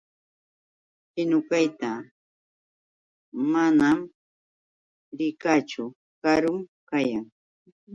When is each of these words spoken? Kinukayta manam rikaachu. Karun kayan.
Kinukayta 1.11 1.91
manam 3.51 3.99
rikaachu. 5.17 5.83
Karun 6.21 6.59
kayan. 6.89 7.25